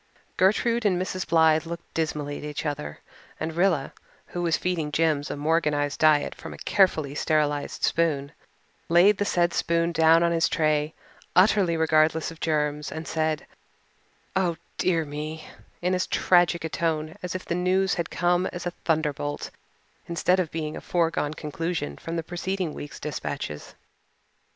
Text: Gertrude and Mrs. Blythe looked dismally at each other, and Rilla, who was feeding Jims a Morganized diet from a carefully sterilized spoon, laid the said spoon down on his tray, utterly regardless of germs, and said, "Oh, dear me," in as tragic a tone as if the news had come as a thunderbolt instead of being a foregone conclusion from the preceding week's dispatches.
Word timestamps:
Gertrude 0.35 0.83
and 0.83 0.99
Mrs. 0.99 1.27
Blythe 1.27 1.67
looked 1.67 1.93
dismally 1.93 2.39
at 2.39 2.43
each 2.43 2.65
other, 2.65 2.97
and 3.39 3.53
Rilla, 3.53 3.93
who 4.25 4.41
was 4.41 4.57
feeding 4.57 4.91
Jims 4.91 5.29
a 5.29 5.37
Morganized 5.37 5.99
diet 5.99 6.33
from 6.33 6.55
a 6.55 6.65
carefully 6.65 7.13
sterilized 7.13 7.83
spoon, 7.83 8.31
laid 8.89 9.19
the 9.19 9.25
said 9.25 9.53
spoon 9.53 9.91
down 9.91 10.23
on 10.23 10.31
his 10.31 10.49
tray, 10.49 10.95
utterly 11.35 11.77
regardless 11.77 12.31
of 12.31 12.39
germs, 12.39 12.91
and 12.91 13.07
said, 13.07 13.45
"Oh, 14.35 14.57
dear 14.79 15.05
me," 15.05 15.45
in 15.83 15.93
as 15.93 16.07
tragic 16.07 16.63
a 16.63 16.69
tone 16.69 17.15
as 17.21 17.35
if 17.35 17.45
the 17.45 17.53
news 17.53 17.93
had 17.93 18.09
come 18.09 18.47
as 18.47 18.65
a 18.65 18.71
thunderbolt 18.83 19.51
instead 20.07 20.39
of 20.39 20.49
being 20.49 20.75
a 20.75 20.81
foregone 20.81 21.35
conclusion 21.35 21.95
from 21.95 22.15
the 22.15 22.23
preceding 22.23 22.73
week's 22.73 22.99
dispatches. 22.99 23.75